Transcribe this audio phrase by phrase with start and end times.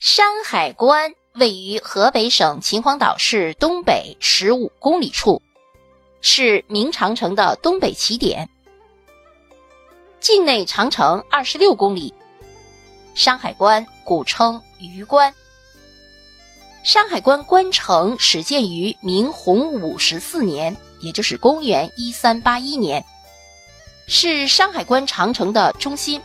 [0.00, 5.42] 山海关位于河北省秦皇岛市东北十五公里处，
[6.22, 8.48] 是明长城的东北起点，
[10.18, 12.14] 境内长城二十六公里。
[13.14, 15.34] 山海关古称榆关。
[16.82, 23.04] 山海关关城始建于明洪武十四年，也就是公元一三八一年，
[24.06, 26.22] 是山海关长城的中心。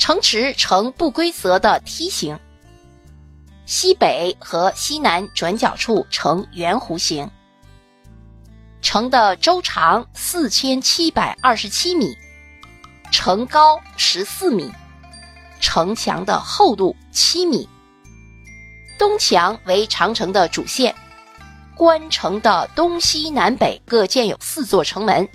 [0.00, 2.36] 城池呈不规则的梯形，
[3.66, 7.30] 西北和西南转角处呈圆弧形。
[8.80, 12.16] 城的周长四千七百二十七米，
[13.12, 14.72] 城高十四米，
[15.60, 17.68] 城墙的厚度七米。
[18.98, 20.94] 东墙为长城的主线，
[21.76, 25.28] 关城的东西南北各建有四座城门。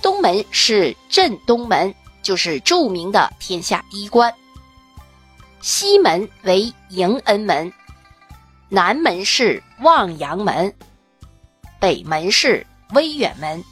[0.00, 4.32] 东门是镇东门，就是著名的天下第一关。
[5.60, 7.72] 西门为迎恩门，
[8.68, 10.74] 南门是望阳门，
[11.78, 13.62] 北门是威远门。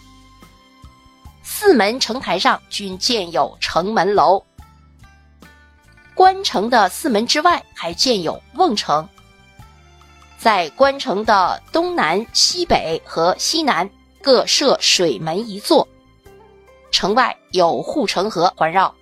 [1.42, 4.44] 四门城台上均建有城门楼。
[6.14, 9.08] 关城的四门之外，还建有瓮城。
[10.36, 13.88] 在关城的东南、西北和西南
[14.22, 15.88] 各设水门一座，
[16.90, 18.94] 城外有护城河环绕。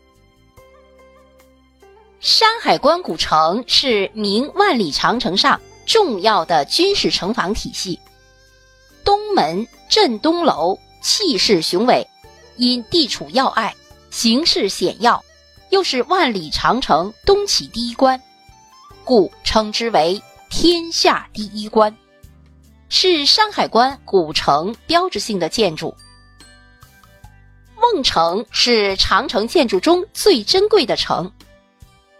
[2.20, 8.00] 山海关古城是明万里长城上重要的军事城防体系。
[9.04, 12.08] 东门镇东楼气势雄伟，
[12.56, 13.74] 因地处要隘，
[14.10, 15.22] 形势险要。
[15.70, 18.22] 又是万里长城东起第一关，
[19.04, 21.94] 故称之为天下第一关，
[22.88, 25.92] 是山海关古城标志性的建筑。
[27.92, 31.30] 瓮城是长城建筑中最珍贵的城，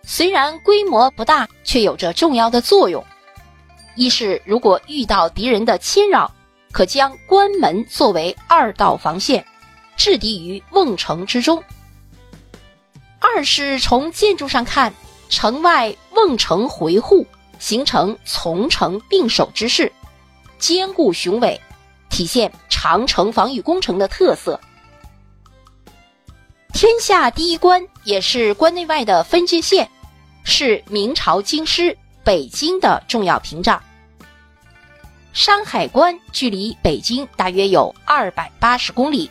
[0.05, 3.05] 虽然规模不大，却有着重要的作用。
[3.97, 6.33] 一是如果遇到敌人的侵扰，
[6.70, 9.44] 可将关门作为二道防线，
[9.97, 11.62] 制敌于瓮城之中。
[13.19, 14.94] 二是从建筑上看，
[15.28, 17.26] 城外瓮城回护，
[17.59, 19.91] 形成从城并守之势，
[20.60, 21.60] 坚固雄伟，
[22.09, 24.60] 体现长城防御工程的特色。
[26.76, 29.91] 天下第一关也是关内外的分界线，
[30.44, 33.82] 是明朝京师北京的重要屏障。
[35.32, 39.31] 山海关距离北京大约有二百八十公里，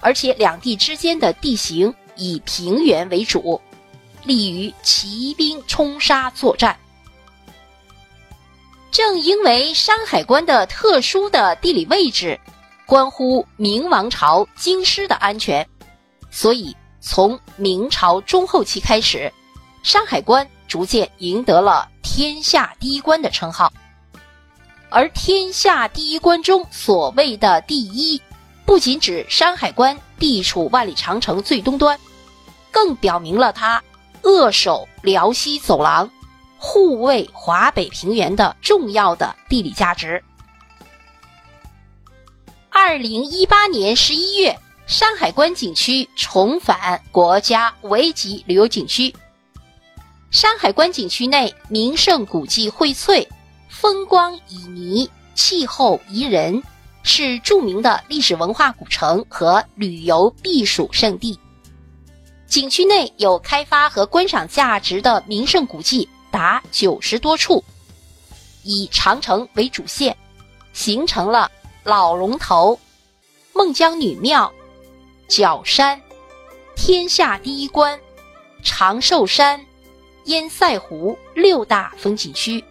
[0.00, 1.92] 而且两地之间的地形。
[2.14, 3.60] 以平原为主，
[4.24, 6.78] 利于骑兵冲杀作战。
[8.92, 12.38] 正因为山海关的特殊的地理位置，
[12.84, 15.66] 关乎明王朝京师的安全，
[16.30, 19.32] 所以从明朝中后期开始，
[19.82, 23.72] 山海关逐渐赢得了“天下第一关”的称号。
[24.88, 28.20] 而“天下第一关”中所谓的“第一”，
[28.66, 31.98] 不仅指山海关地处万里长城最东端。
[32.72, 33.82] 更表明了他
[34.22, 36.08] 扼守辽西走廊、
[36.56, 40.22] 护卫华北平原的重要的地理价值。
[42.68, 44.56] 二零一八年十一月，
[44.90, 49.14] 山海关景区重返国家五 A 级旅游景区。
[50.32, 53.24] 山海关景区内名胜古迹荟萃，
[53.68, 56.60] 风光旖旎，气候宜人，
[57.04, 61.38] 是著名的历史文化古城和旅游避暑胜地。
[62.48, 67.62] 景区内有开发和观赏价值的名胜古迹达九十多处，
[68.64, 70.16] 以长城为主线，
[70.72, 71.48] 形成了
[71.84, 72.76] 老龙头、
[73.52, 74.52] 孟姜女庙、
[75.30, 76.02] 角山、
[76.74, 77.98] 天下第一关、
[78.64, 79.64] 长寿山、
[80.24, 82.62] 烟塞湖六大风景区。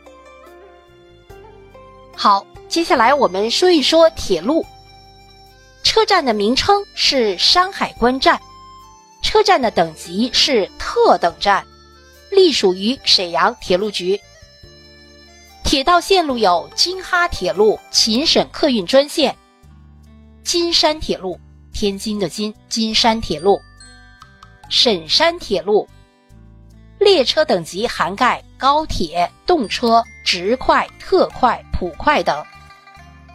[2.14, 4.66] 好，接下来我们说一说铁路。
[5.84, 8.38] 车站的名称是山海关站。
[9.24, 11.66] 车站的等级是特等站，
[12.30, 14.20] 隶属于沈阳铁路局。
[15.64, 19.34] 铁道线路有京哈铁路、秦沈客运专线、
[20.44, 21.40] 金山铁路
[21.79, 23.61] （天津的津金山铁路）、
[24.70, 25.87] 沈山铁路。
[26.99, 32.46] 列车等级涵盖高铁、动车、直快、特快、普快等。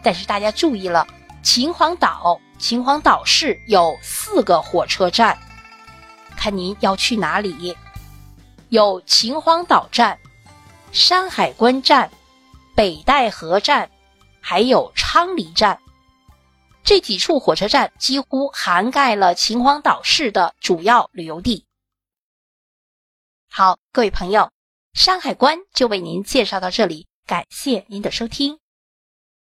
[0.03, 1.07] 但是大家注意了，
[1.41, 5.35] 秦皇岛秦皇岛市有四个火车站。
[6.37, 7.75] 看您要去哪里，
[8.69, 10.19] 有秦皇岛站、
[10.91, 12.07] 山海关站、
[12.75, 13.89] 北戴河站，
[14.39, 15.79] 还有昌黎站。
[16.85, 21.65] 这几处火车站几乎涵盖了秦皇岛市的主要旅游地。
[23.49, 24.51] 好，各位朋友，
[24.93, 28.59] 山海关就为您介绍到这里，感谢您的收听。